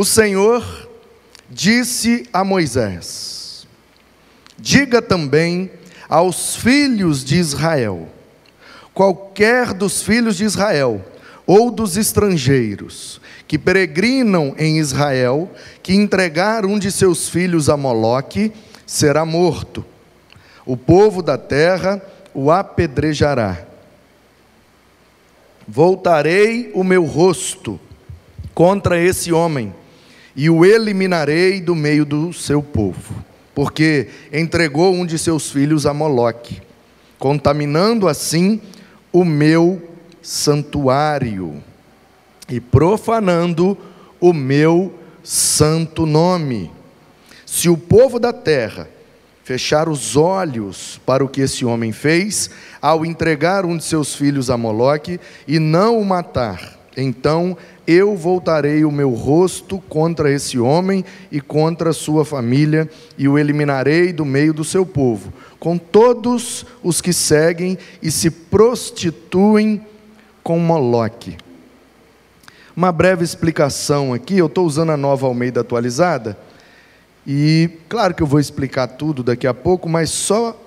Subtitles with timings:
[0.00, 0.64] O Senhor
[1.50, 3.66] disse a Moisés:
[4.58, 5.70] Diga também
[6.08, 8.08] aos filhos de Israel:
[8.94, 11.04] qualquer dos filhos de Israel
[11.46, 15.50] ou dos estrangeiros que peregrinam em Israel,
[15.82, 18.54] que entregar um de seus filhos a Moloque,
[18.86, 19.84] será morto.
[20.64, 22.00] O povo da terra
[22.32, 23.66] o apedrejará.
[25.68, 27.78] Voltarei o meu rosto
[28.54, 29.74] contra esse homem
[30.34, 33.14] e o eliminarei do meio do seu povo,
[33.54, 36.62] porque entregou um de seus filhos a Moloque,
[37.18, 38.60] contaminando assim
[39.12, 39.82] o meu
[40.22, 41.62] santuário
[42.48, 43.76] e profanando
[44.20, 46.70] o meu santo nome.
[47.44, 48.88] Se o povo da terra
[49.44, 52.50] fechar os olhos para o que esse homem fez,
[52.80, 57.56] ao entregar um de seus filhos a Moloque e não o matar, então
[57.86, 63.38] eu voltarei o meu rosto contra esse homem e contra a sua família, e o
[63.38, 69.84] eliminarei do meio do seu povo, com todos os que seguem e se prostituem
[70.42, 71.36] com Moloque.
[72.76, 76.38] Uma breve explicação aqui, eu estou usando a nova Almeida atualizada,
[77.26, 80.58] e claro que eu vou explicar tudo daqui a pouco, mas só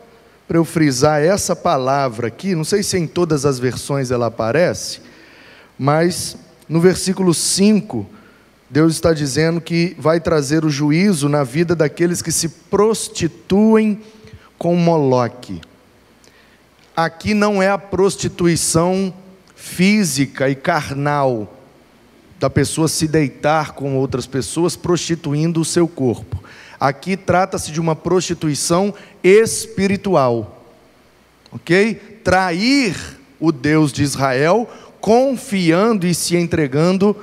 [0.47, 5.01] para eu frisar essa palavra aqui, não sei se em todas as versões ela aparece,
[5.77, 8.05] mas no versículo 5,
[8.69, 14.01] Deus está dizendo que vai trazer o juízo na vida daqueles que se prostituem
[14.57, 15.61] com Moloque.
[16.95, 19.13] Aqui não é a prostituição
[19.55, 21.59] física e carnal,
[22.39, 26.43] da pessoa se deitar com outras pessoas prostituindo o seu corpo.
[26.79, 28.93] Aqui trata-se de uma prostituição
[29.23, 30.65] espiritual.
[31.51, 31.93] OK?
[32.23, 32.95] Trair
[33.39, 34.69] o Deus de Israel
[35.03, 37.13] confiando e se entregando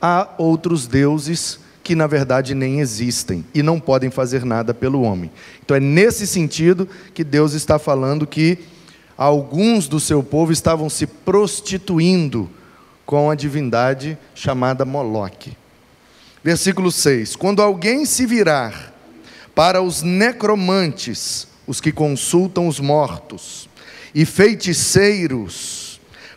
[0.00, 5.32] a outros deuses que na verdade nem existem e não podem fazer nada pelo homem.
[5.60, 8.60] Então é nesse sentido que Deus está falando que
[9.18, 12.48] alguns do seu povo estavam se prostituindo
[13.04, 15.56] com a divindade chamada Moloque.
[16.44, 18.94] Versículo 6: Quando alguém se virar
[19.56, 23.68] para os necromantes, os que consultam os mortos,
[24.14, 25.83] e feiticeiros,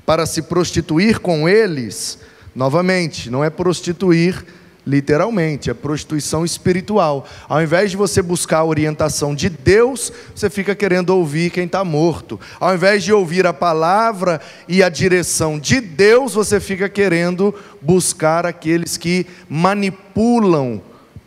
[0.08, 2.18] para se prostituir com eles,
[2.56, 4.46] novamente, não é prostituir
[4.86, 7.28] literalmente, é prostituição espiritual.
[7.50, 11.84] Ao invés de você buscar a orientação de Deus, você fica querendo ouvir quem está
[11.84, 12.40] morto.
[12.58, 18.46] Ao invés de ouvir a palavra e a direção de Deus, você fica querendo buscar
[18.46, 20.82] aqueles que manipulam,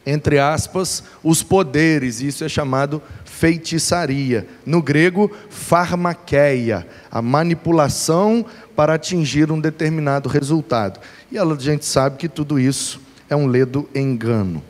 [0.06, 2.22] entre aspas, os poderes.
[2.22, 3.02] Isso é chamado
[3.41, 4.47] feitiçaria.
[4.66, 8.44] No grego, farmaqueia, a manipulação
[8.80, 11.00] para atingir um determinado resultado.
[11.30, 12.98] E a gente sabe que tudo isso
[13.28, 14.64] é um ledo engano.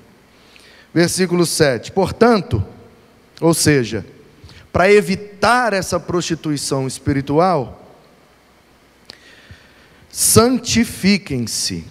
[0.93, 1.93] Versículo 7.
[1.93, 2.61] Portanto,
[3.41, 4.05] ou seja,
[4.73, 7.89] para evitar essa prostituição espiritual,
[10.11, 11.85] santifiquem-se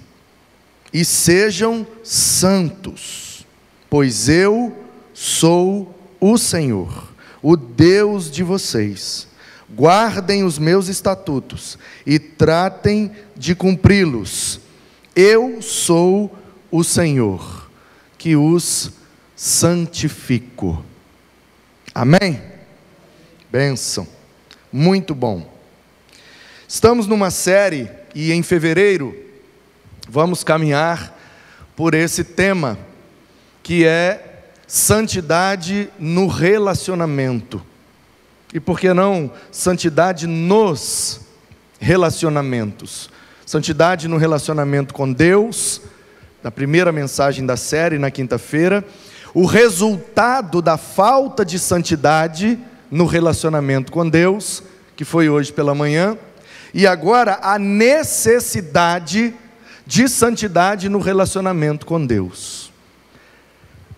[0.92, 3.48] e sejam santos,
[3.90, 4.78] pois eu
[5.14, 9.29] sou o Senhor, o Deus de vocês
[9.76, 14.60] guardem os meus estatutos e tratem de cumpri-los.
[15.16, 16.36] Eu sou
[16.72, 17.70] o Senhor
[18.18, 18.92] que os
[19.36, 20.84] santifico.
[21.94, 22.42] Amém?
[23.52, 24.08] Bênção.
[24.72, 25.52] Muito bom.
[26.68, 29.16] Estamos numa série e em fevereiro
[30.08, 31.18] vamos caminhar
[31.76, 32.78] por esse tema
[33.64, 37.64] que é santidade no relacionamento.
[38.54, 41.22] E por que não santidade nos
[41.80, 43.10] relacionamentos?
[43.46, 45.82] Santidade no relacionamento com Deus,
[46.44, 48.84] na primeira mensagem da série, na quinta-feira.
[49.34, 52.58] O resultado da falta de santidade
[52.90, 54.64] no relacionamento com Deus,
[54.96, 56.18] que foi hoje pela manhã.
[56.74, 59.34] E agora a necessidade
[59.86, 62.72] de santidade no relacionamento com Deus.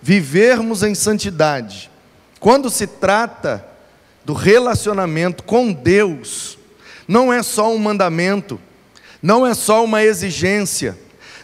[0.01, 1.89] Vivermos em santidade.
[2.39, 3.70] Quando se trata
[4.23, 6.57] do relacionamento com Deus,
[7.07, 8.59] não é só um mandamento,
[9.21, 10.97] não é só uma exigência,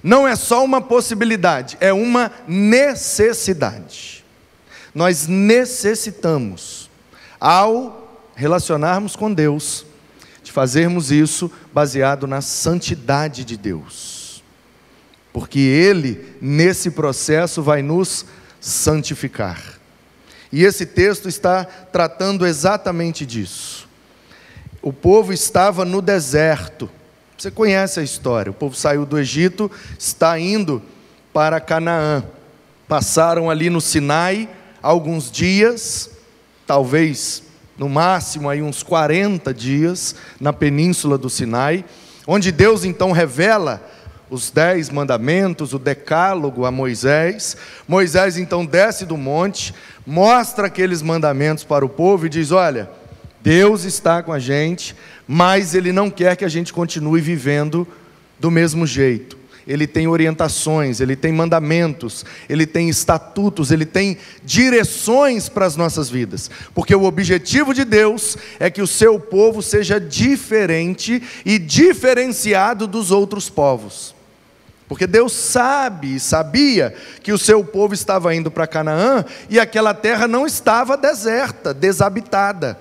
[0.04, 4.24] não é só uma possibilidade, é uma necessidade.
[4.94, 6.90] Nós necessitamos,
[7.40, 9.86] ao relacionarmos com Deus,
[10.44, 14.44] de fazermos isso baseado na santidade de Deus,
[15.34, 18.26] porque Ele, nesse processo, vai nos
[18.60, 19.77] santificar.
[20.52, 23.88] E esse texto está tratando exatamente disso.
[24.82, 26.90] O povo estava no deserto.
[27.38, 28.52] Você conhece a história.
[28.52, 30.82] O povo saiu do Egito, está indo
[31.34, 32.24] para Canaã.
[32.88, 34.50] Passaram ali no Sinai
[34.82, 36.10] alguns dias,
[36.66, 37.44] talvez
[37.78, 41.86] no máximo aí uns 40 dias na península do Sinai,
[42.26, 43.82] onde Deus então revela
[44.30, 47.56] os dez mandamentos, o decálogo a Moisés.
[47.88, 49.74] Moisés então desce do monte,
[50.06, 52.90] mostra aqueles mandamentos para o povo e diz: Olha,
[53.42, 54.96] Deus está com a gente,
[55.28, 57.88] mas Ele não quer que a gente continue vivendo
[58.40, 59.38] do mesmo jeito.
[59.68, 66.10] Ele tem orientações, ele tem mandamentos, ele tem estatutos, ele tem direções para as nossas
[66.10, 66.50] vidas.
[66.74, 73.12] Porque o objetivo de Deus é que o seu povo seja diferente e diferenciado dos
[73.12, 74.16] outros povos.
[74.88, 80.28] Porque Deus sabe, sabia que o seu povo estava indo para Canaã e aquela terra
[80.28, 82.80] não estava deserta, desabitada.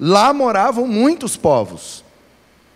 [0.00, 2.04] Lá moravam muitos povos: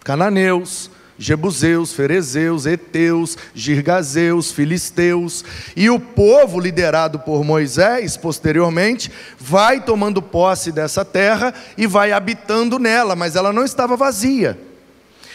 [0.05, 5.45] cananeus, jebuseus, ferezeus, eteus, girgazeus, filisteus.
[5.75, 9.11] E o povo, liderado por Moisés, posteriormente,
[9.41, 14.70] vai tomando posse dessa terra e vai habitando nela, mas ela não estava vazia.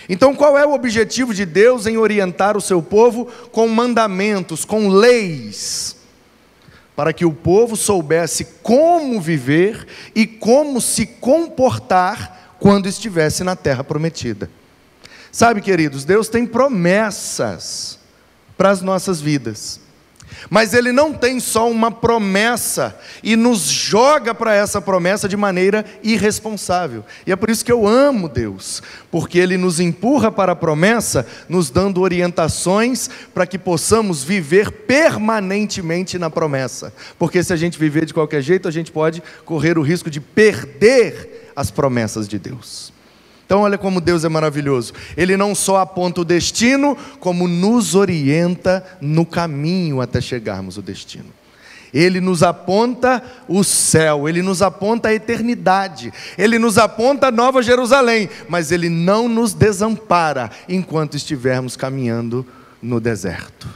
[0.07, 4.89] Então, qual é o objetivo de Deus em orientar o seu povo com mandamentos, com
[4.89, 5.95] leis?
[6.95, 13.83] Para que o povo soubesse como viver e como se comportar quando estivesse na terra
[13.83, 14.49] prometida.
[15.31, 17.99] Sabe, queridos, Deus tem promessas
[18.57, 19.81] para as nossas vidas.
[20.49, 25.85] Mas Ele não tem só uma promessa e nos joga para essa promessa de maneira
[26.03, 27.03] irresponsável.
[27.25, 31.25] E é por isso que eu amo Deus, porque Ele nos empurra para a promessa,
[31.49, 36.93] nos dando orientações para que possamos viver permanentemente na promessa.
[37.17, 40.19] Porque se a gente viver de qualquer jeito, a gente pode correr o risco de
[40.19, 42.93] perder as promessas de Deus.
[43.45, 44.93] Então, olha como Deus é maravilhoso.
[45.15, 51.29] Ele não só aponta o destino, como nos orienta no caminho até chegarmos ao destino.
[51.93, 57.61] Ele nos aponta o céu, ele nos aponta a eternidade, ele nos aponta a Nova
[57.61, 62.45] Jerusalém, mas ele não nos desampara enquanto estivermos caminhando
[62.81, 63.69] no deserto.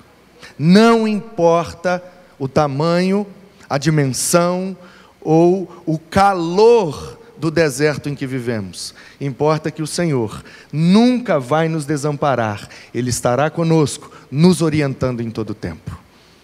[0.58, 2.04] Não importa
[2.38, 3.26] o tamanho,
[3.70, 4.76] a dimensão
[5.22, 8.94] ou o calor do deserto em que vivemos.
[9.20, 15.52] Importa que o Senhor nunca vai nos desamparar, Ele estará conosco, nos orientando em todo
[15.52, 15.98] o tempo.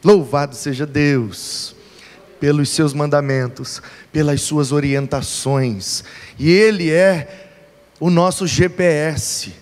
[0.03, 1.75] Louvado seja Deus
[2.39, 3.81] pelos seus mandamentos,
[4.11, 6.03] pelas suas orientações,
[6.39, 7.49] e Ele é
[7.99, 9.53] o nosso GPS.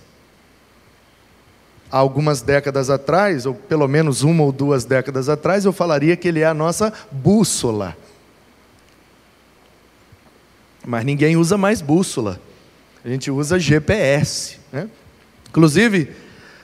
[1.91, 6.27] Há algumas décadas atrás, ou pelo menos uma ou duas décadas atrás, eu falaria que
[6.27, 7.95] Ele é a nossa bússola
[10.85, 12.39] mas ninguém usa mais bússola.
[13.03, 14.57] A gente usa GPS.
[14.71, 14.89] Né?
[15.49, 16.11] Inclusive,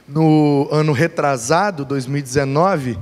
[0.08, 2.98] no ano retrasado, 2019,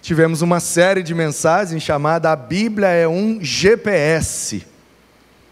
[0.00, 4.64] tivemos uma série de mensagens chamada A Bíblia é um GPS.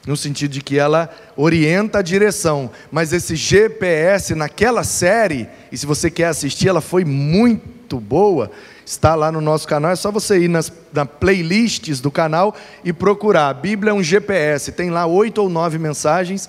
[0.06, 2.70] No sentido de que ela orienta a direção.
[2.90, 8.50] Mas esse GPS, naquela série, e se você quer assistir, ela foi muito boa
[8.90, 9.92] está lá no nosso canal.
[9.92, 13.48] É só você ir nas na playlists do canal e procurar.
[13.48, 16.48] A Bíblia é um GPS, tem lá oito ou nove mensagens.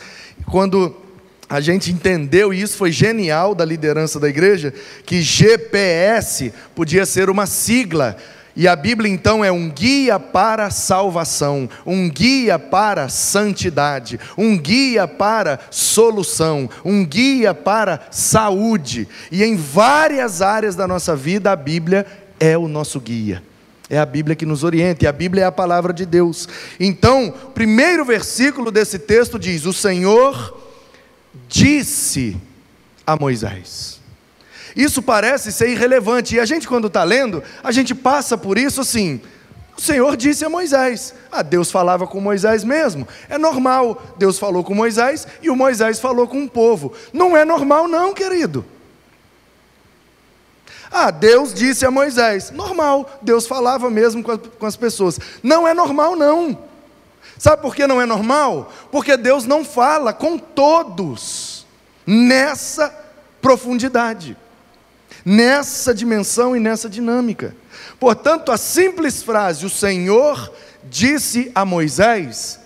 [0.50, 0.96] Quando
[1.48, 4.74] a gente entendeu, e isso foi genial da liderança da igreja,
[5.06, 8.18] que GPS podia ser uma sigla.
[8.56, 15.08] E a Bíblia então é um guia para salvação, um guia para santidade, um guia
[15.08, 19.08] para solução, um guia para saúde.
[19.32, 22.06] E em várias áreas da nossa vida a Bíblia
[22.42, 23.44] é o nosso guia.
[23.88, 26.50] É a Bíblia que nos orienta, e a Bíblia é a palavra de Deus.
[26.80, 30.58] Então, o primeiro versículo desse texto diz: O Senhor
[31.48, 32.36] disse
[33.06, 34.00] a Moisés.
[34.76, 38.82] Isso parece ser irrelevante, e a gente, quando está lendo, a gente passa por isso
[38.82, 39.22] assim.
[39.78, 41.14] O Senhor disse a Moisés.
[41.32, 43.08] Ah, Deus falava com Moisés mesmo.
[43.28, 44.16] É normal.
[44.18, 46.94] Deus falou com Moisés e o Moisés falou com o povo.
[47.12, 48.66] Não é normal, não, querido.
[50.92, 52.52] Ah, Deus disse a Moisés.
[52.52, 55.18] Normal, Deus falava mesmo com as pessoas.
[55.42, 56.58] Não é normal, não.
[57.38, 58.72] Sabe por que não é normal?
[58.92, 61.66] Porque Deus não fala com todos
[62.06, 62.94] nessa
[63.42, 64.38] profundidade,
[65.26, 67.56] nessa dimensão e nessa dinâmica.
[68.00, 70.52] Portanto, a simples frase, o Senhor
[70.84, 72.60] disse a Moisés,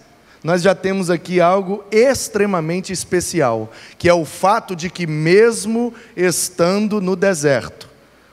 [0.43, 6.99] nós já temos aqui algo extremamente especial, que é o fato de que, mesmo estando
[6.99, 7.89] no deserto,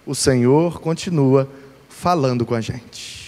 [0.07, 1.49] o Senhor continua
[1.89, 3.23] falando com a gente.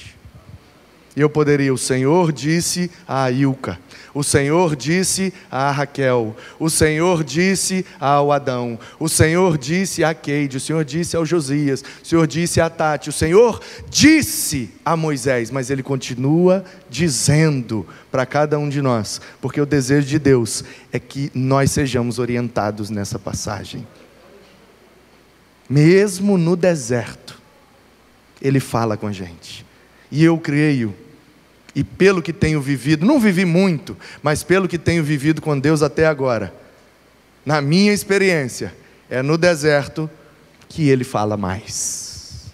[1.16, 3.78] E eu poderia, o Senhor disse a Ilka,
[4.12, 10.56] o Senhor disse a Raquel, o Senhor disse ao Adão, o Senhor disse a Keide,
[10.56, 15.52] o Senhor disse ao Josias, o Senhor disse a Tati, o Senhor disse a Moisés,
[15.52, 20.98] mas ele continua dizendo para cada um de nós, porque o desejo de Deus é
[20.98, 23.86] que nós sejamos orientados nessa passagem.
[25.68, 27.40] Mesmo no deserto,
[28.40, 29.64] ele fala com a gente.
[30.10, 30.94] E eu creio
[31.74, 35.82] e pelo que tenho vivido, não vivi muito, mas pelo que tenho vivido com Deus
[35.82, 36.54] até agora,
[37.44, 38.72] na minha experiência,
[39.10, 40.08] é no deserto
[40.68, 42.52] que ele fala mais.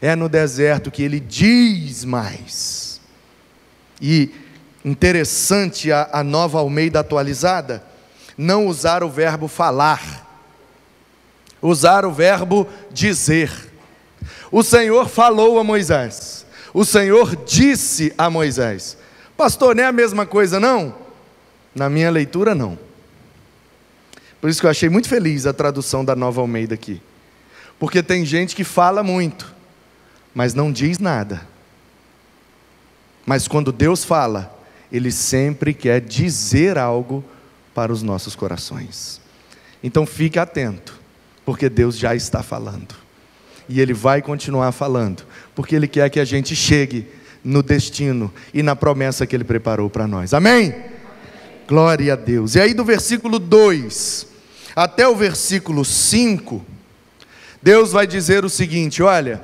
[0.00, 3.00] É no deserto que ele diz mais.
[4.00, 4.30] E
[4.84, 7.82] interessante a, a nova Almeida atualizada,
[8.36, 10.21] não usar o verbo falar,
[11.62, 13.50] usar o verbo dizer.
[14.50, 16.42] O Senhor falou a Moisés
[16.72, 18.96] o Senhor disse a Moisés.
[19.36, 20.94] Pastor, não é a mesma coisa, não?
[21.74, 22.78] Na minha leitura, não.
[24.40, 27.00] Por isso que eu achei muito feliz a tradução da Nova Almeida aqui.
[27.78, 29.54] Porque tem gente que fala muito,
[30.34, 31.46] mas não diz nada.
[33.26, 34.58] Mas quando Deus fala,
[34.90, 37.24] Ele sempre quer dizer algo
[37.74, 39.20] para os nossos corações.
[39.82, 41.00] Então fique atento,
[41.52, 42.94] porque Deus já está falando.
[43.68, 45.22] E Ele vai continuar falando
[45.54, 47.06] porque Ele quer que a gente chegue
[47.44, 50.32] no destino e na promessa que Ele preparou para nós.
[50.32, 50.70] Amém?
[50.70, 50.84] Amém?
[51.68, 52.54] Glória a Deus.
[52.54, 54.28] E aí, do versículo 2
[54.74, 56.64] até o versículo 5,
[57.60, 59.42] Deus vai dizer o seguinte: olha,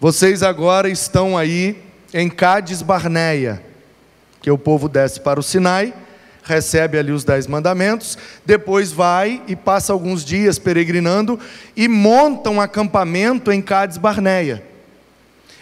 [0.00, 1.82] vocês agora estão aí
[2.14, 3.62] em Cádiz Barneia,
[4.40, 5.92] que o povo desce para o Sinai
[6.50, 11.38] recebe ali os dez mandamentos, depois vai e passa alguns dias peregrinando
[11.76, 14.62] e monta um acampamento em Cádiz Barneia.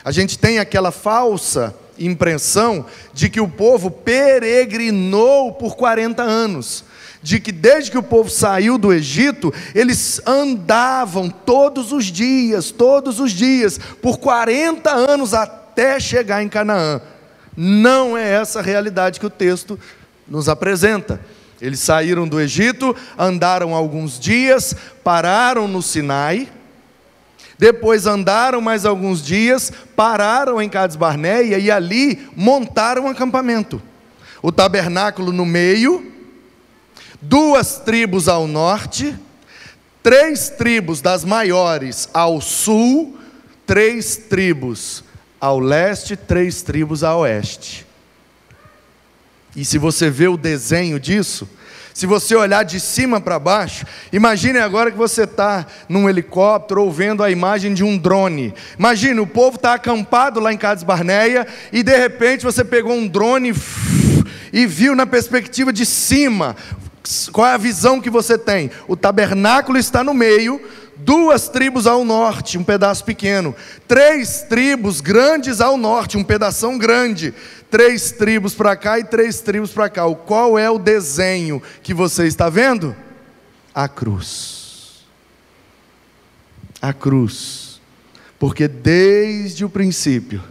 [0.03, 6.85] A gente tem aquela falsa impressão de que o povo peregrinou por 40 anos,
[7.23, 13.21] de que desde que o povo saiu do Egito, eles andavam todos os dias, todos
[13.21, 17.01] os dias, por 40 anos até chegar em Canaã.
[17.57, 19.79] Não é essa a realidade que o texto
[20.29, 21.21] nos apresenta.
[21.61, 26.49] Eles saíram do Egito, andaram alguns dias, pararam no Sinai,
[27.59, 33.83] depois andaram mais alguns dias, pararam em Cades Barneia e ali montaram um acampamento.
[34.41, 36.13] O tabernáculo no meio,
[37.21, 39.19] duas tribos ao norte,
[40.01, 43.19] três tribos das maiores ao sul,
[43.67, 45.03] três tribos
[45.41, 47.88] ao leste, três tribos a oeste.
[49.59, 51.49] E se você vê o desenho disso,
[51.93, 56.93] se você olhar de cima para baixo, imagine agora que você está num helicóptero ou
[56.93, 58.55] vendo a imagem de um drone.
[58.79, 63.09] Imagine, o povo está acampado lá em Cades Barneia e de repente você pegou um
[63.09, 63.53] drone
[64.53, 66.55] e viu na perspectiva de cima.
[67.33, 68.71] Qual é a visão que você tem?
[68.87, 70.61] O tabernáculo está no meio,
[70.99, 73.57] duas tribos ao norte, um pedaço pequeno,
[73.89, 77.35] três tribos grandes ao norte, um pedaço grande
[77.71, 80.03] três tribos para cá e três tribos para cá.
[80.15, 82.95] Qual é o desenho que você está vendo?
[83.75, 85.05] A cruz.
[86.81, 87.81] A cruz.
[88.39, 90.43] Porque desde o princípio,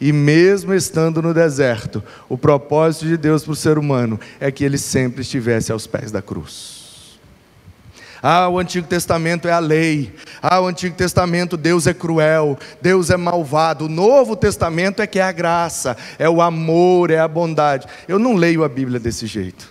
[0.00, 4.64] e mesmo estando no deserto, o propósito de Deus para o ser humano é que
[4.64, 6.83] ele sempre estivesse aos pés da cruz.
[8.26, 10.10] Ah, o Antigo Testamento é a lei.
[10.40, 13.84] Ah, o Antigo Testamento Deus é cruel, Deus é malvado.
[13.84, 17.86] O Novo Testamento é que é a graça, é o amor, é a bondade.
[18.08, 19.70] Eu não leio a Bíblia desse jeito.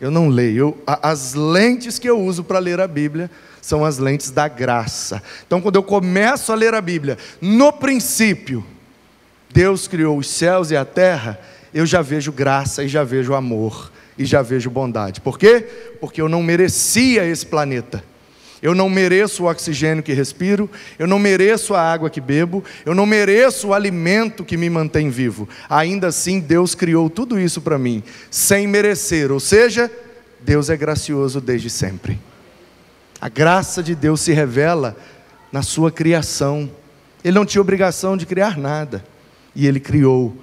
[0.00, 0.56] Eu não leio.
[0.56, 3.28] Eu, as lentes que eu uso para ler a Bíblia
[3.60, 5.20] são as lentes da graça.
[5.48, 8.64] Então, quando eu começo a ler a Bíblia, no princípio,
[9.52, 11.40] Deus criou os céus e a terra,
[11.74, 15.20] eu já vejo graça e já vejo amor e já vejo bondade.
[15.20, 15.66] Por quê?
[16.00, 18.02] Porque eu não merecia esse planeta.
[18.62, 20.68] Eu não mereço o oxigênio que respiro,
[20.98, 25.10] eu não mereço a água que bebo, eu não mereço o alimento que me mantém
[25.10, 25.48] vivo.
[25.68, 29.90] Ainda assim, Deus criou tudo isso para mim, sem merecer, ou seja,
[30.40, 32.18] Deus é gracioso desde sempre.
[33.20, 34.96] A graça de Deus se revela
[35.52, 36.70] na sua criação.
[37.22, 39.04] Ele não tinha obrigação de criar nada,
[39.54, 40.34] e ele criou,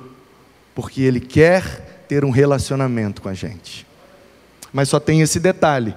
[0.75, 3.85] porque ele quer ter um relacionamento com a gente.
[4.71, 5.95] Mas só tem esse detalhe: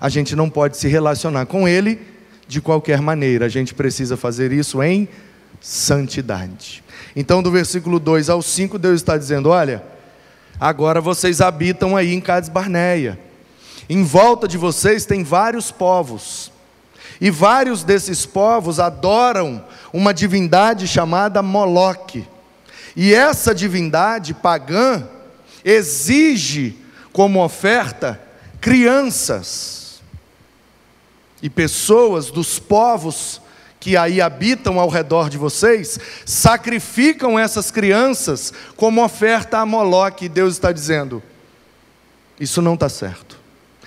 [0.00, 2.00] a gente não pode se relacionar com Ele
[2.46, 5.08] de qualquer maneira, a gente precisa fazer isso em
[5.60, 6.82] santidade.
[7.14, 9.82] Então, do versículo 2 ao 5, Deus está dizendo: Olha,
[10.60, 13.18] agora vocês habitam aí em Cades Barneia,
[13.88, 16.52] em volta de vocês tem vários povos,
[17.20, 22.26] e vários desses povos adoram uma divindade chamada Moloque.
[22.94, 25.06] E essa divindade pagã
[25.68, 26.74] exige
[27.12, 28.18] como oferta
[28.58, 30.00] crianças
[31.42, 33.40] e pessoas dos povos
[33.78, 40.28] que aí habitam ao redor de vocês, sacrificam essas crianças como oferta a Moloque, e
[40.28, 41.22] Deus está dizendo:
[42.40, 43.38] isso não está certo,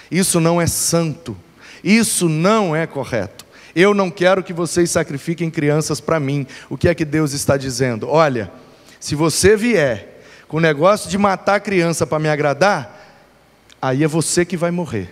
[0.09, 1.35] isso não é santo,
[1.83, 3.43] isso não é correto.
[3.75, 6.45] Eu não quero que vocês sacrifiquem crianças para mim.
[6.69, 8.07] O que é que Deus está dizendo?
[8.07, 8.51] Olha,
[8.99, 10.10] se você vier
[10.51, 13.17] com o negócio de matar criança para me agradar,
[13.81, 15.09] aí é você que vai morrer.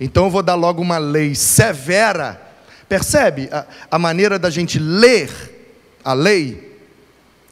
[0.00, 2.50] Então eu vou dar logo uma lei severa
[2.90, 5.30] Percebe a, a maneira da gente ler
[6.02, 6.76] a lei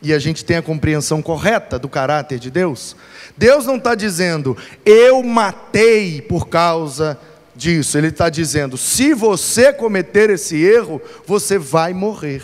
[0.02, 2.96] e a gente tem a compreensão correta do caráter de Deus?
[3.36, 7.16] Deus não está dizendo, eu matei por causa
[7.54, 7.96] disso.
[7.96, 12.42] Ele está dizendo, se você cometer esse erro, você vai morrer.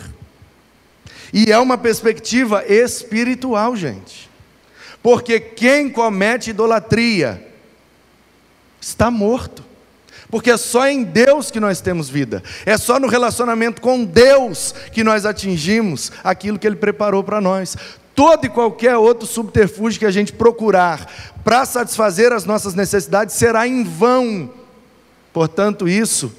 [1.33, 4.29] E é uma perspectiva espiritual, gente.
[5.01, 7.45] Porque quem comete idolatria
[8.81, 9.63] está morto.
[10.29, 14.73] Porque é só em Deus que nós temos vida, é só no relacionamento com Deus
[14.91, 17.77] que nós atingimos aquilo que Ele preparou para nós.
[18.15, 23.67] Todo e qualquer outro subterfúgio que a gente procurar para satisfazer as nossas necessidades será
[23.67, 24.49] em vão.
[25.31, 26.33] Portanto, isso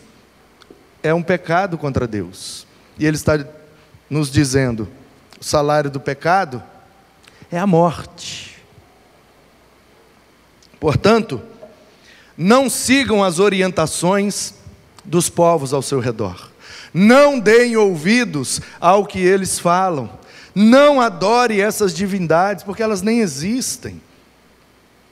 [1.02, 2.66] é um pecado contra Deus.
[2.98, 3.38] E Ele está
[4.08, 4.88] nos dizendo:
[5.40, 6.62] o salário do pecado
[7.50, 8.56] é a morte.
[10.78, 11.40] Portanto,
[12.36, 14.54] não sigam as orientações
[15.04, 16.50] dos povos ao seu redor.
[16.92, 20.10] Não deem ouvidos ao que eles falam.
[20.54, 24.00] Não adore essas divindades, porque elas nem existem.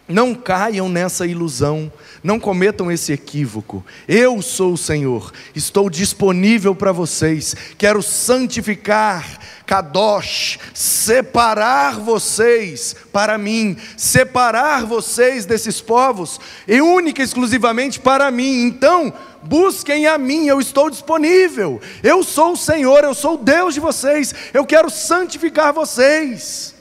[0.07, 1.91] Não caiam nessa ilusão,
[2.23, 3.83] não cometam esse equívoco.
[4.07, 13.79] Eu sou o Senhor, estou disponível para vocês, quero santificar, Kadosh, separar vocês para mim,
[13.97, 18.65] separar vocês desses povos, e única e exclusivamente para mim.
[18.65, 19.11] Então,
[19.43, 21.81] busquem a mim, eu estou disponível.
[22.03, 26.75] Eu sou o Senhor, eu sou o Deus de vocês, eu quero santificar vocês.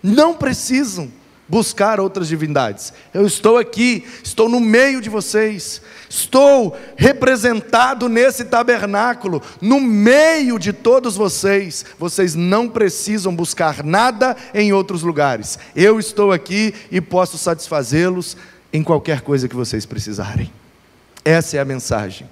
[0.00, 1.10] Não precisam
[1.48, 2.92] buscar outras divindades.
[3.12, 10.72] Eu estou aqui, estou no meio de vocês, estou representado nesse tabernáculo, no meio de
[10.72, 11.84] todos vocês.
[11.98, 15.58] Vocês não precisam buscar nada em outros lugares.
[15.76, 18.36] Eu estou aqui e posso satisfazê-los
[18.72, 20.50] em qualquer coisa que vocês precisarem.
[21.24, 22.28] Essa é a mensagem.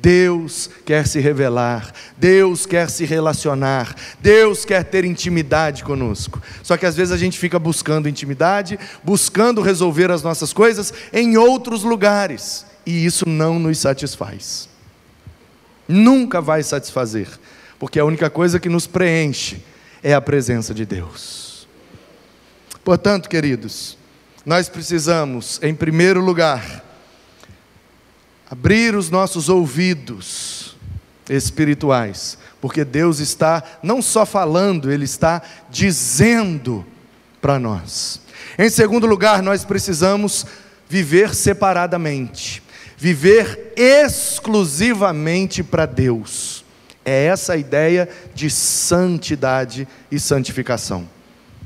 [0.00, 6.40] Deus quer se revelar, Deus quer se relacionar, Deus quer ter intimidade conosco.
[6.62, 11.36] Só que às vezes a gente fica buscando intimidade, buscando resolver as nossas coisas em
[11.36, 14.68] outros lugares, e isso não nos satisfaz.
[15.88, 17.28] Nunca vai satisfazer,
[17.78, 19.62] porque a única coisa que nos preenche
[20.02, 21.68] é a presença de Deus.
[22.84, 23.98] Portanto, queridos,
[24.44, 26.84] nós precisamos, em primeiro lugar,
[28.50, 30.76] abrir os nossos ouvidos
[31.28, 36.86] espirituais, porque Deus está não só falando, Ele está dizendo
[37.40, 38.20] para nós.
[38.58, 40.46] Em segundo lugar, nós precisamos
[40.88, 42.62] viver separadamente,
[42.96, 46.64] viver exclusivamente para Deus.
[47.04, 51.08] É essa a ideia de santidade e santificação.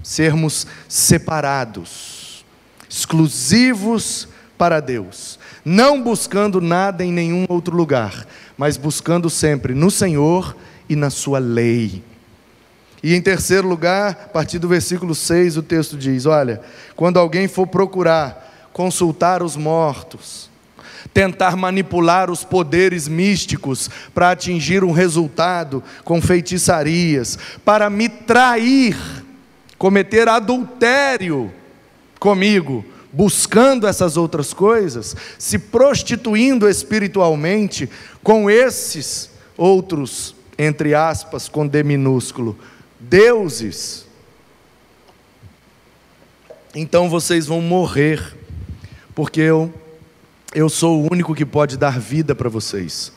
[0.02, 2.44] Sermos separados,
[2.88, 10.56] exclusivos para Deus não buscando nada em nenhum outro lugar, mas buscando sempre no Senhor
[10.88, 12.02] e na Sua lei.
[13.02, 16.60] E em terceiro lugar, a partir do versículo 6, o texto diz: Olha,
[16.94, 20.48] quando alguém for procurar consultar os mortos,
[21.12, 28.96] tentar manipular os poderes místicos para atingir um resultado com feitiçarias, para me trair,
[29.76, 31.52] cometer adultério
[32.18, 37.88] comigo, buscando essas outras coisas, se prostituindo espiritualmente
[38.22, 42.56] com esses outros, entre aspas, com D minúsculo,
[42.98, 44.06] deuses,
[46.74, 48.36] então vocês vão morrer,
[49.12, 49.74] porque eu,
[50.54, 53.12] eu sou o único que pode dar vida para vocês.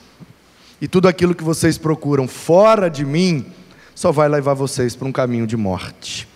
[0.82, 3.46] E tudo aquilo que vocês procuram fora de mim,
[3.94, 6.28] só vai levar vocês para um caminho de morte.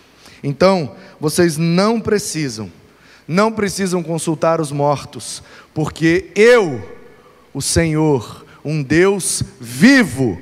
[0.43, 2.71] Então, vocês não precisam
[3.27, 6.87] não precisam consultar os mortos, porque eu,
[7.53, 10.41] o Senhor, um Deus vivo,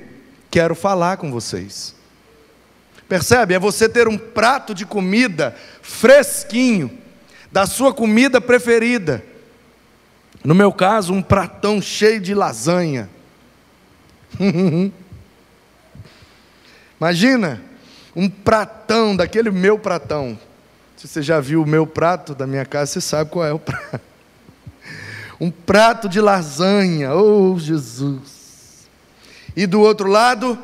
[0.51, 1.95] quero falar com vocês.
[3.07, 3.53] Percebe?
[3.53, 6.91] É você ter um prato de comida fresquinho,
[7.51, 9.23] da sua comida preferida.
[10.43, 13.09] No meu caso, um pratão cheio de lasanha.
[16.99, 17.61] Imagina,
[18.15, 20.37] um pratão, daquele meu pratão.
[20.97, 23.59] Se você já viu o meu prato da minha casa, você sabe qual é o
[23.59, 23.99] prato.
[25.39, 28.87] Um prato de lasanha, oh Jesus.
[29.55, 30.57] E do outro lado,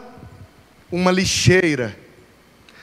[0.90, 1.98] uma lixeira,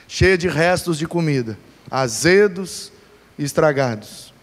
[0.07, 1.59] cheia de restos de comida,
[1.91, 2.93] azedos
[3.39, 4.35] e estragados.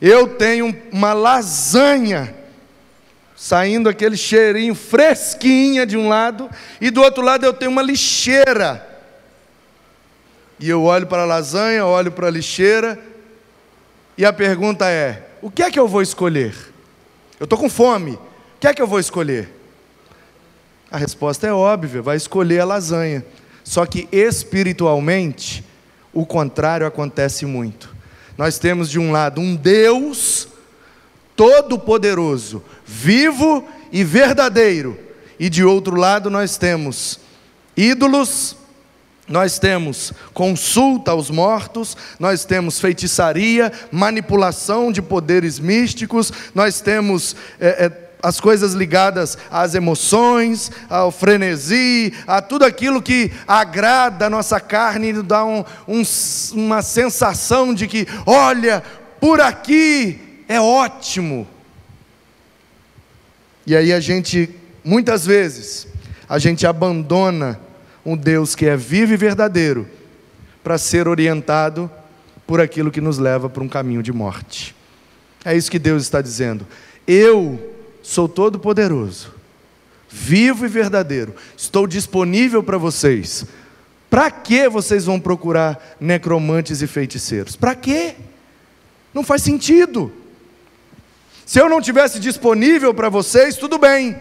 [0.00, 2.32] Eu tenho uma lasanha,
[3.34, 6.48] saindo aquele cheirinho fresquinha de um lado,
[6.80, 8.93] e do outro lado eu tenho uma lixeira
[10.64, 12.98] e eu olho para a lasanha, olho para a lixeira,
[14.16, 16.54] e a pergunta é: o que é que eu vou escolher?
[17.38, 18.20] Eu estou com fome, o
[18.58, 19.54] que é que eu vou escolher?
[20.90, 23.22] A resposta é óbvia: vai escolher a lasanha.
[23.62, 25.62] Só que espiritualmente,
[26.14, 27.94] o contrário acontece muito.
[28.38, 30.48] Nós temos de um lado um Deus
[31.36, 34.98] todo-poderoso, vivo e verdadeiro,
[35.38, 37.20] e de outro lado nós temos
[37.76, 38.63] ídolos
[39.28, 47.86] nós temos consulta aos mortos, nós temos feitiçaria, manipulação de poderes místicos, nós temos é,
[47.86, 54.60] é, as coisas ligadas às emoções, ao frenesi, a tudo aquilo que agrada a nossa
[54.60, 56.02] carne e dá um, um,
[56.52, 58.82] uma sensação de que, olha,
[59.18, 61.46] por aqui é ótimo.
[63.66, 64.50] E aí a gente,
[64.84, 65.88] muitas vezes,
[66.28, 67.63] a gente abandona
[68.04, 69.88] um Deus que é vivo e verdadeiro,
[70.62, 71.90] para ser orientado
[72.46, 74.74] por aquilo que nos leva para um caminho de morte.
[75.44, 76.66] É isso que Deus está dizendo.
[77.06, 79.32] Eu sou todo-poderoso,
[80.10, 83.44] vivo e verdadeiro, estou disponível para vocês.
[84.10, 87.56] Para que vocês vão procurar necromantes e feiticeiros?
[87.56, 88.14] Para quê?
[89.12, 90.12] Não faz sentido.
[91.44, 94.16] Se eu não tivesse disponível para vocês, tudo bem.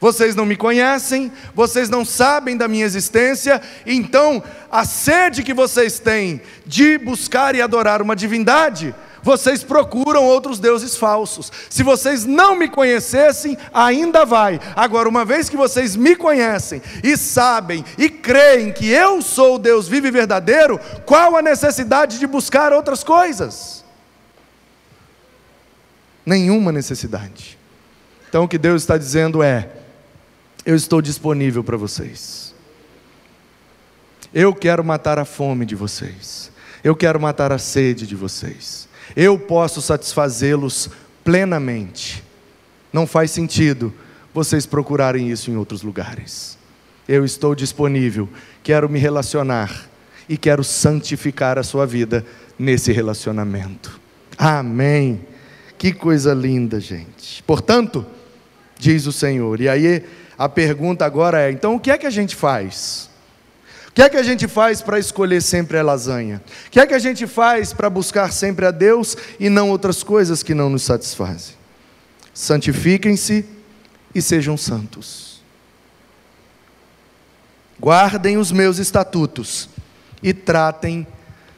[0.00, 5.98] Vocês não me conhecem, vocês não sabem da minha existência, então a sede que vocês
[5.98, 8.94] têm de buscar e adorar uma divindade,
[9.26, 11.50] vocês procuram outros deuses falsos.
[11.68, 14.60] Se vocês não me conhecessem, ainda vai.
[14.76, 19.58] Agora, uma vez que vocês me conhecem e sabem e creem que eu sou o
[19.58, 23.84] Deus vivo e verdadeiro, qual a necessidade de buscar outras coisas?
[26.24, 27.58] Nenhuma necessidade.
[28.28, 29.68] Então, o que Deus está dizendo é:
[30.66, 32.52] eu estou disponível para vocês.
[34.34, 36.50] Eu quero matar a fome de vocês.
[36.82, 38.88] Eu quero matar a sede de vocês.
[39.14, 40.90] Eu posso satisfazê-los
[41.22, 42.22] plenamente.
[42.92, 43.94] Não faz sentido
[44.34, 46.58] vocês procurarem isso em outros lugares.
[47.08, 48.28] Eu estou disponível,
[48.64, 49.88] quero me relacionar
[50.28, 52.26] e quero santificar a sua vida
[52.58, 54.00] nesse relacionamento.
[54.36, 55.20] Amém.
[55.78, 57.42] Que coisa linda, gente.
[57.44, 58.04] Portanto,
[58.76, 60.04] diz o Senhor, e aí
[60.38, 63.10] a pergunta agora é: então o que é que a gente faz?
[63.88, 66.42] O que é que a gente faz para escolher sempre a lasanha?
[66.66, 70.02] O que é que a gente faz para buscar sempre a Deus e não outras
[70.02, 71.54] coisas que não nos satisfazem?
[72.34, 73.46] Santifiquem-se
[74.14, 75.42] e sejam santos.
[77.80, 79.70] Guardem os meus estatutos
[80.22, 81.06] e tratem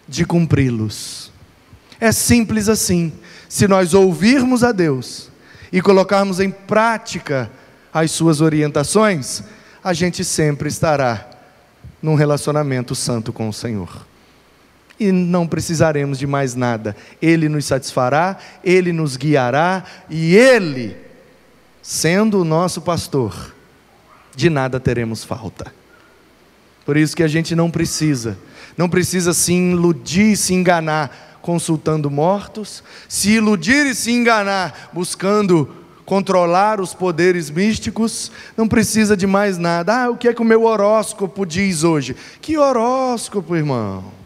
[0.07, 1.33] de cumpri-los.
[2.01, 3.13] É simples assim.
[3.49, 5.31] Se nós ouvirmos a Deus
[5.73, 7.51] e colocarmos em prática
[7.93, 9.43] as suas orientações,
[9.83, 11.29] a gente sempre estará
[12.03, 14.07] num relacionamento santo com o Senhor.
[15.01, 16.97] E não precisaremos de mais nada.
[17.23, 20.97] Ele nos satisfará, ele nos guiará e ele,
[21.83, 23.55] sendo o nosso pastor,
[24.35, 25.73] de nada teremos falta.
[26.85, 28.39] Por isso que a gente não precisa,
[28.77, 35.69] não precisa se iludir, se enganar consultando mortos, se iludir e se enganar buscando
[36.09, 40.05] controlar os poderes místicos, não precisa de mais nada.
[40.05, 42.17] Ah, o que é que o meu horóscopo diz hoje?
[42.41, 44.18] Que horóscopo, irmão?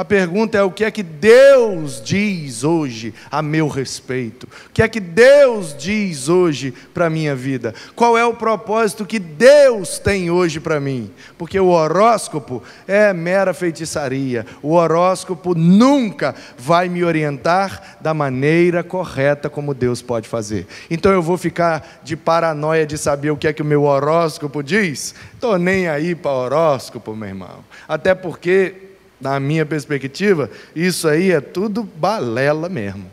[0.00, 4.48] A pergunta é: o que é que Deus diz hoje a meu respeito?
[4.68, 7.74] O que é que Deus diz hoje para a minha vida?
[7.94, 11.10] Qual é o propósito que Deus tem hoje para mim?
[11.36, 14.46] Porque o horóscopo é mera feitiçaria.
[14.62, 20.66] O horóscopo nunca vai me orientar da maneira correta como Deus pode fazer.
[20.90, 24.62] Então eu vou ficar de paranoia de saber o que é que o meu horóscopo
[24.62, 25.14] diz?
[25.34, 27.62] Estou nem aí para horóscopo, meu irmão.
[27.86, 28.88] Até porque
[29.20, 33.10] na minha perspectiva, isso aí é tudo balela mesmo.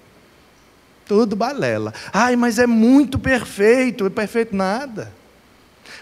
[1.05, 1.93] Tudo balela.
[2.11, 4.05] Ai, mas é muito perfeito.
[4.05, 5.11] É perfeito nada.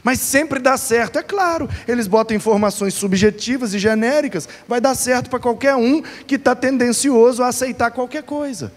[0.03, 1.69] Mas sempre dá certo, é claro.
[1.87, 4.47] Eles botam informações subjetivas e genéricas.
[4.67, 8.71] Vai dar certo para qualquer um que está tendencioso a aceitar qualquer coisa.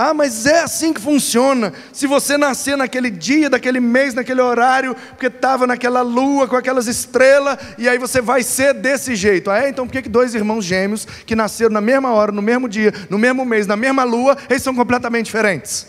[0.00, 1.72] Ah, mas é assim que funciona.
[1.92, 6.86] Se você nascer naquele dia, daquele mês, naquele horário, porque estava naquela lua com aquelas
[6.86, 9.50] estrelas, e aí você vai ser desse jeito.
[9.50, 9.68] Ah, é?
[9.68, 13.18] Então por que dois irmãos gêmeos que nasceram na mesma hora, no mesmo dia, no
[13.18, 15.88] mesmo mês, na mesma lua, eles são completamente diferentes?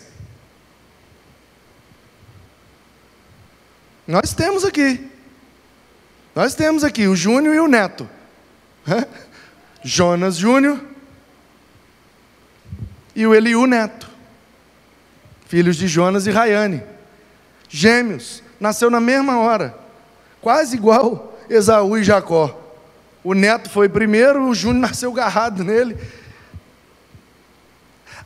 [4.08, 5.08] Nós temos aqui.
[6.34, 8.10] Nós temos aqui o Júnior e o Neto.
[9.84, 10.89] Jonas Júnior
[13.14, 14.08] e o Eliú Neto,
[15.46, 16.82] filhos de Jonas e Rayane,
[17.68, 19.74] gêmeos, nasceu na mesma hora,
[20.40, 22.56] quase igual Esaú e Jacó.
[23.22, 25.96] O neto foi primeiro, o Júnior nasceu garrado nele.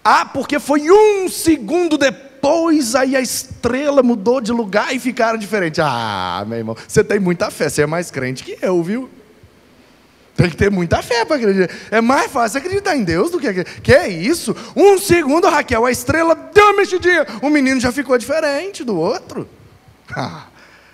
[0.05, 5.81] Ah, porque foi um segundo depois, aí a estrela mudou de lugar e ficaram diferentes.
[5.83, 9.11] Ah, meu irmão, você tem muita fé, você é mais crente que eu, viu?
[10.37, 11.73] Tem que ter muita fé para acreditar.
[11.90, 13.64] É mais fácil acreditar em Deus do que.
[13.64, 14.55] Que é isso?
[14.75, 17.25] Um segundo, Raquel, a estrela deu uma mexidinha.
[17.40, 19.49] O menino já ficou diferente do outro.
[20.11, 20.47] Ah,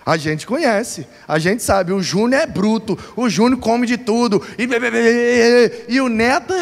[0.04, 1.92] a gente conhece, a gente sabe.
[1.92, 4.42] O Júnior é bruto, o Júnior come de tudo.
[4.58, 4.68] E,
[5.88, 6.52] e o neto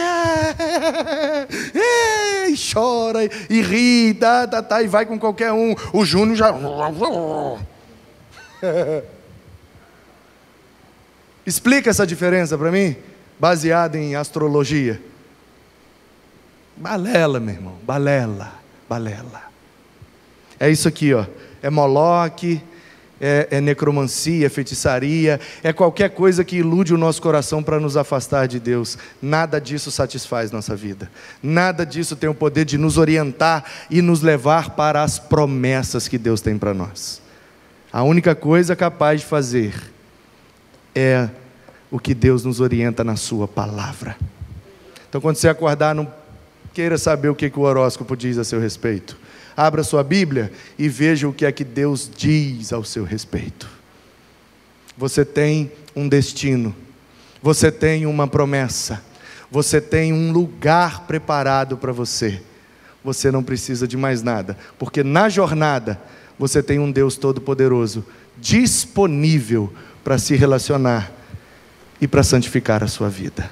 [1.74, 5.74] e chora e ri, tá, tá, tá, e vai com qualquer um.
[5.92, 6.54] O Júnior já.
[11.48, 12.94] Explica essa diferença para mim,
[13.40, 15.00] baseada em astrologia.
[16.76, 18.52] Balela, meu irmão, balela,
[18.86, 19.44] balela.
[20.60, 21.24] É isso aqui, ó.
[21.62, 22.62] É Moloque,
[23.18, 27.96] é, é, necromancia, é feitiçaria, é qualquer coisa que ilude o nosso coração para nos
[27.96, 28.98] afastar de Deus.
[29.22, 31.10] Nada disso satisfaz nossa vida.
[31.42, 36.18] Nada disso tem o poder de nos orientar e nos levar para as promessas que
[36.18, 37.22] Deus tem para nós.
[37.90, 39.96] A única coisa capaz de fazer
[40.98, 41.30] é
[41.90, 44.16] o que Deus nos orienta na Sua palavra.
[45.08, 46.12] Então, quando você acordar, não
[46.74, 49.16] queira saber o que, o horóscopo diz a seu respeito.
[49.56, 53.68] Abra sua Bíblia e veja o que é que Deus diz ao seu respeito.
[54.96, 56.74] Você tem um destino,
[57.42, 59.02] você tem uma promessa,
[59.50, 62.42] você tem um lugar preparado para você.
[63.04, 66.00] Você não precisa de mais nada, porque na jornada
[66.38, 68.04] você tem um Deus Todo-Poderoso
[68.36, 69.72] disponível
[70.08, 71.12] para se relacionar
[72.00, 73.50] e para santificar a sua vida.